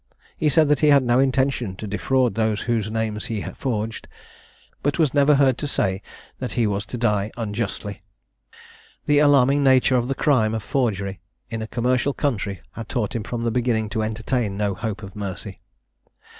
He 0.35 0.49
said 0.49 0.67
that 0.69 0.79
he 0.79 0.87
had 0.87 1.03
no 1.03 1.19
intention 1.19 1.75
to 1.75 1.85
defraud 1.85 2.33
those 2.33 2.61
whose 2.61 2.89
names 2.89 3.27
he 3.27 3.43
forged; 3.55 4.07
but 4.81 4.97
was 4.97 5.13
never 5.13 5.35
heard 5.35 5.59
to 5.59 5.67
say 5.67 6.01
that 6.39 6.53
he 6.53 6.65
was 6.65 6.87
to 6.87 6.97
die 6.97 7.29
unjustly. 7.37 8.01
The 9.05 9.19
alarming 9.19 9.63
nature 9.63 9.97
of 9.97 10.07
the 10.07 10.15
crime 10.15 10.55
of 10.55 10.63
forgery, 10.63 11.21
in 11.51 11.61
a 11.61 11.67
commercial 11.67 12.15
country, 12.15 12.61
had 12.71 12.89
taught 12.89 13.15
him 13.15 13.21
from 13.21 13.43
the 13.43 13.51
beginning 13.51 13.89
to 13.89 14.01
entertain 14.01 14.57
no 14.57 14.73
hope 14.73 15.03
of 15.03 15.15
mercy. 15.15 15.61